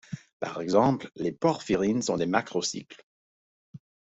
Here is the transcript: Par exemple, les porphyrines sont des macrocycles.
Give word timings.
Par 0.39 0.61
exemple, 0.61 1.11
les 1.15 1.31
porphyrines 1.31 2.01
sont 2.01 2.17
des 2.17 2.25
macrocycles. 2.25 3.03